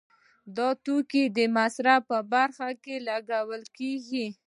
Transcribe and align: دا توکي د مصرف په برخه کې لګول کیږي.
دا 0.57 0.67
توکي 0.85 1.23
د 1.37 1.39
مصرف 1.57 1.99
په 2.09 2.17
برخه 2.33 2.69
کې 2.83 2.95
لګول 3.07 3.61
کیږي. 3.77 4.27